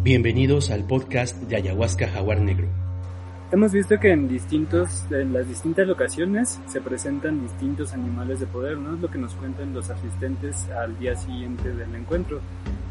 [0.00, 2.68] Bienvenidos al podcast de Ayahuasca Jaguar Negro.
[3.50, 8.78] Hemos visto que en distintos, en las distintas locaciones se presentan distintos animales de poder,
[8.78, 8.94] ¿no?
[8.94, 12.40] Es lo que nos cuentan los asistentes al día siguiente del encuentro.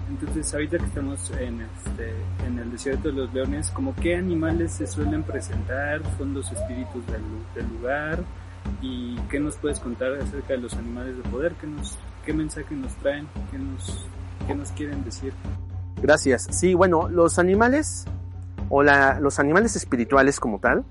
[0.10, 2.12] Entonces, ahorita que estamos en, este,
[2.46, 6.02] en el desierto de los leones, ¿como qué animales se suelen presentar?
[6.18, 7.24] ¿Son los espíritus del,
[7.56, 8.20] del lugar?
[8.82, 11.54] ¿Y qué nos puedes contar acerca de los animales de poder?
[11.54, 13.28] ¿Qué, nos, qué mensaje nos traen?
[13.50, 14.06] ¿Qué nos,
[14.46, 15.32] qué nos quieren decir?
[16.02, 16.48] Gracias.
[16.52, 18.06] Sí, bueno, los animales
[18.70, 20.84] o la, los animales espirituales como tal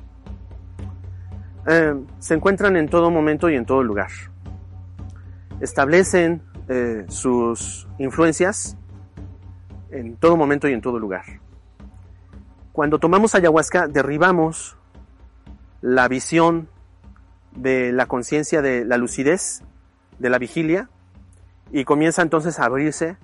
[1.66, 4.10] eh, se encuentran en todo momento y en todo lugar.
[5.60, 8.76] Establecen eh, sus influencias
[9.90, 11.24] en todo momento y en todo lugar.
[12.72, 14.76] Cuando tomamos ayahuasca derribamos
[15.80, 16.68] la visión
[17.52, 19.62] de la conciencia de la lucidez,
[20.18, 20.90] de la vigilia,
[21.72, 23.16] y comienza entonces a abrirse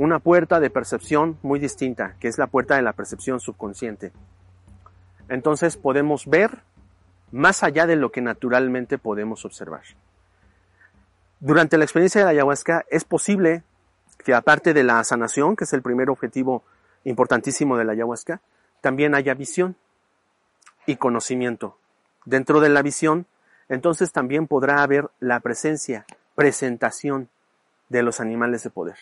[0.00, 4.12] una puerta de percepción muy distinta, que es la puerta de la percepción subconsciente.
[5.28, 6.62] Entonces podemos ver
[7.32, 9.82] más allá de lo que naturalmente podemos observar.
[11.38, 13.62] Durante la experiencia de la ayahuasca es posible
[14.24, 16.64] que aparte de la sanación, que es el primer objetivo
[17.04, 18.40] importantísimo de la ayahuasca,
[18.80, 19.76] también haya visión
[20.86, 21.76] y conocimiento.
[22.24, 23.26] Dentro de la visión,
[23.68, 27.28] entonces también podrá haber la presencia, presentación
[27.90, 28.96] de los animales de poder.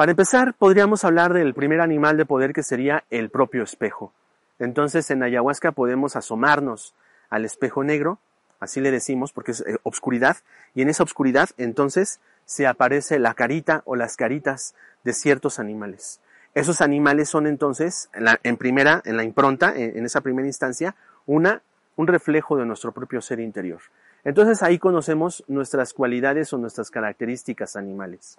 [0.00, 4.14] Para empezar, podríamos hablar del primer animal de poder que sería el propio espejo.
[4.58, 6.94] Entonces, en ayahuasca podemos asomarnos
[7.28, 8.18] al espejo negro,
[8.60, 10.38] así le decimos porque es eh, obscuridad,
[10.74, 14.74] y en esa obscuridad entonces se aparece la carita o las caritas
[15.04, 16.22] de ciertos animales.
[16.54, 18.08] Esos animales son entonces,
[18.42, 20.96] en, primera, en la impronta, en, en esa primera instancia,
[21.26, 21.60] una,
[21.96, 23.82] un reflejo de nuestro propio ser interior.
[24.24, 28.38] Entonces ahí conocemos nuestras cualidades o nuestras características animales.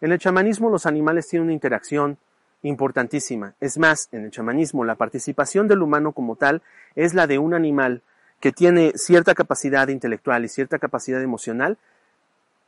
[0.00, 2.18] En el chamanismo los animales tienen una interacción
[2.62, 3.54] importantísima.
[3.60, 6.62] Es más, en el chamanismo la participación del humano como tal
[6.94, 8.02] es la de un animal
[8.40, 11.78] que tiene cierta capacidad intelectual y cierta capacidad emocional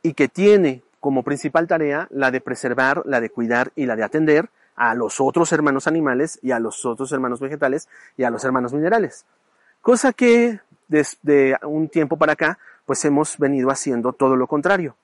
[0.01, 4.03] y que tiene como principal tarea la de preservar, la de cuidar y la de
[4.03, 8.43] atender a los otros hermanos animales y a los otros hermanos vegetales y a los
[8.43, 9.25] hermanos minerales.
[9.81, 14.95] Cosa que desde un tiempo para acá pues hemos venido haciendo todo lo contrario.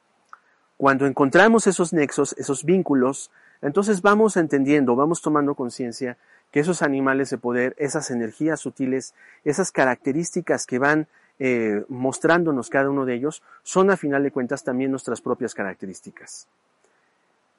[0.77, 3.31] Cuando encontramos esos nexos, esos vínculos,
[3.61, 6.17] entonces vamos entendiendo, vamos tomando conciencia
[6.51, 11.07] que esos animales de poder, esas energías sutiles, esas características que van
[11.39, 16.47] eh, mostrándonos cada uno de ellos, son a final de cuentas también nuestras propias características.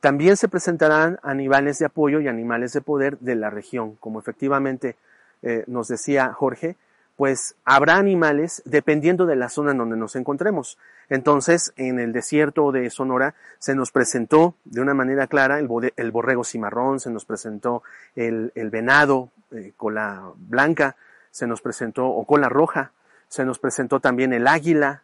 [0.00, 4.96] También se presentarán animales de apoyo y animales de poder de la región, como efectivamente
[5.42, 6.76] eh, nos decía Jorge,
[7.16, 10.78] pues habrá animales dependiendo de la zona en donde nos encontremos.
[11.08, 15.66] Entonces, en el desierto de Sonora se nos presentó de una manera clara el,
[16.10, 17.82] borrego cimarrón, se nos presentó
[18.16, 20.96] el, venado, eh, cola blanca,
[21.30, 22.92] se nos presentó, o cola roja,
[23.28, 25.02] se nos presentó también el águila,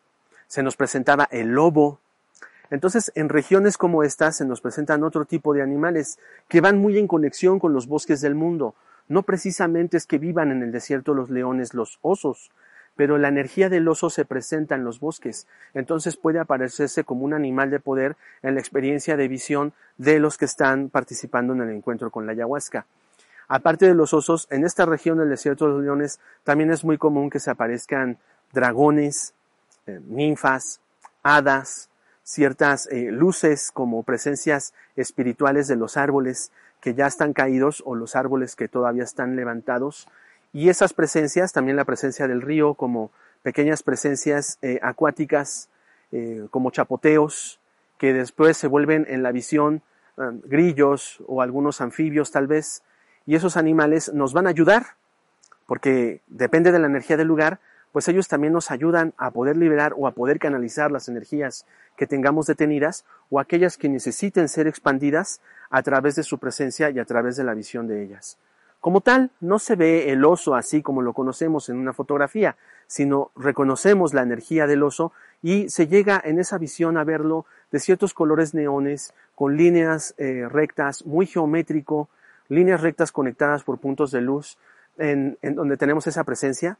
[0.48, 1.98] se nos presentaba el lobo.
[2.70, 6.18] Entonces, en regiones como esta se nos presentan otro tipo de animales
[6.48, 8.74] que van muy en conexión con los bosques del mundo,
[9.12, 12.50] no precisamente es que vivan en el desierto los leones, los osos,
[12.96, 17.34] pero la energía del oso se presenta en los bosques, entonces puede aparecerse como un
[17.34, 21.70] animal de poder en la experiencia de visión de los que están participando en el
[21.70, 22.86] encuentro con la ayahuasca.
[23.48, 26.96] Aparte de los osos, en esta región del desierto de los leones también es muy
[26.96, 28.16] común que se aparezcan
[28.52, 29.34] dragones,
[29.86, 30.80] eh, ninfas,
[31.22, 31.90] hadas,
[32.22, 36.50] ciertas eh, luces como presencias espirituales de los árboles
[36.82, 40.08] que ya están caídos o los árboles que todavía están levantados.
[40.52, 43.12] Y esas presencias, también la presencia del río como
[43.42, 45.70] pequeñas presencias eh, acuáticas,
[46.10, 47.60] eh, como chapoteos,
[47.98, 49.82] que después se vuelven en la visión
[50.16, 52.82] um, grillos o algunos anfibios tal vez.
[53.26, 54.96] Y esos animales nos van a ayudar,
[55.66, 57.60] porque depende de la energía del lugar,
[57.92, 61.64] pues ellos también nos ayudan a poder liberar o a poder canalizar las energías
[61.96, 65.40] que tengamos detenidas o aquellas que necesiten ser expandidas
[65.72, 68.38] a través de su presencia y a través de la visión de ellas.
[68.78, 73.30] Como tal, no se ve el oso así como lo conocemos en una fotografía, sino
[73.36, 78.12] reconocemos la energía del oso y se llega en esa visión a verlo de ciertos
[78.12, 82.10] colores neones, con líneas eh, rectas, muy geométrico,
[82.48, 84.58] líneas rectas conectadas por puntos de luz
[84.98, 86.76] en, en donde tenemos esa presencia.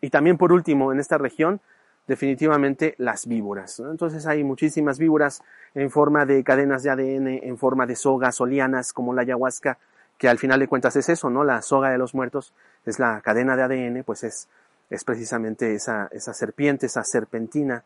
[0.00, 1.60] Y también por último, en esta región,
[2.06, 3.80] definitivamente las víboras.
[3.80, 5.42] Entonces hay muchísimas víboras
[5.74, 9.78] en forma de cadenas de ADN, en forma de sogas o lianas como la ayahuasca,
[10.18, 11.44] que al final de cuentas es eso, ¿no?
[11.44, 12.52] La soga de los muertos
[12.84, 14.48] es la cadena de ADN, pues es,
[14.90, 17.84] es precisamente esa, esa serpiente, esa serpentina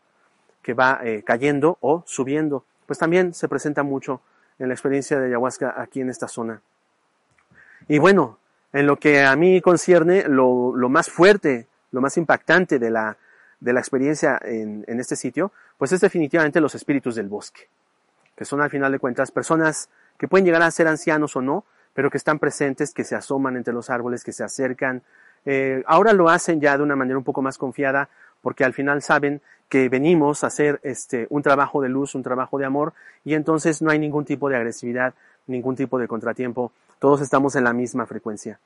[0.61, 2.65] que va eh, cayendo o subiendo.
[2.85, 4.21] Pues también se presenta mucho
[4.59, 6.61] en la experiencia de ayahuasca aquí en esta zona.
[7.87, 8.39] Y bueno,
[8.73, 13.17] en lo que a mí concierne, lo, lo más fuerte, lo más impactante de la,
[13.59, 17.69] de la experiencia en, en, este sitio, pues es definitivamente los espíritus del bosque,
[18.35, 21.65] que son al final de cuentas personas que pueden llegar a ser ancianos o no,
[21.93, 25.01] pero que están presentes, que se asoman entre los árboles, que se acercan.
[25.45, 28.09] Eh, ahora lo hacen ya de una manera un poco más confiada,
[28.41, 32.57] porque al final saben que venimos a hacer este, un trabajo de luz, un trabajo
[32.57, 32.93] de amor,
[33.25, 35.13] y entonces no hay ningún tipo de agresividad,
[35.47, 38.59] ningún tipo de contratiempo, todos estamos en la misma frecuencia.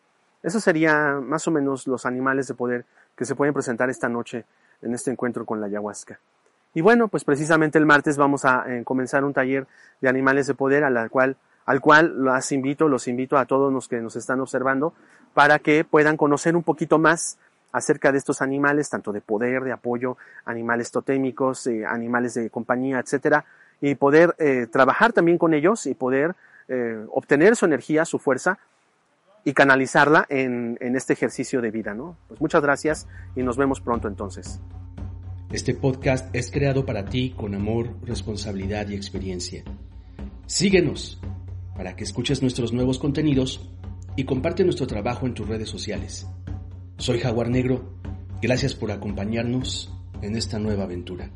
[0.43, 2.85] Eso sería más o menos los animales de poder
[3.15, 4.45] que se pueden presentar esta noche
[4.81, 6.19] en este encuentro con la ayahuasca.
[6.73, 9.67] Y bueno, pues precisamente el martes vamos a eh, comenzar un taller
[9.99, 13.71] de animales de poder a la cual al cual los invito, los invito a todos
[13.71, 14.93] los que nos están observando
[15.33, 17.37] para que puedan conocer un poquito más
[17.71, 22.99] acerca de estos animales, tanto de poder, de apoyo, animales totémicos, eh, animales de compañía,
[22.99, 23.45] etcétera,
[23.79, 26.35] y poder eh, trabajar también con ellos y poder
[27.09, 28.57] obtener su energía, su fuerza
[29.43, 32.17] y canalizarla en, en este ejercicio de vida, ¿no?
[32.27, 34.59] Pues muchas gracias y nos vemos pronto entonces.
[35.51, 39.63] Este podcast es creado para ti con amor, responsabilidad y experiencia.
[40.45, 41.19] Síguenos
[41.75, 43.69] para que escuches nuestros nuevos contenidos
[44.15, 46.27] y comparte nuestro trabajo en tus redes sociales.
[46.97, 47.97] Soy Jaguar Negro,
[48.41, 49.91] gracias por acompañarnos
[50.21, 51.31] en esta nueva aventura.